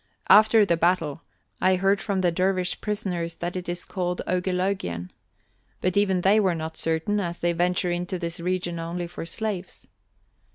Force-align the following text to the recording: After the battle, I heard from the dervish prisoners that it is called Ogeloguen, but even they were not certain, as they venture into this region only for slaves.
After 0.29 0.65
the 0.65 0.77
battle, 0.77 1.21
I 1.61 1.75
heard 1.75 2.01
from 2.01 2.21
the 2.21 2.31
dervish 2.31 2.81
prisoners 2.81 3.35
that 3.35 3.55
it 3.55 3.69
is 3.69 3.85
called 3.85 4.23
Ogeloguen, 4.25 5.11
but 5.79 5.95
even 5.95 6.21
they 6.21 6.39
were 6.39 6.55
not 6.55 6.75
certain, 6.75 7.19
as 7.19 7.37
they 7.37 7.53
venture 7.53 7.91
into 7.91 8.17
this 8.17 8.39
region 8.39 8.79
only 8.79 9.05
for 9.05 9.25
slaves. 9.27 9.85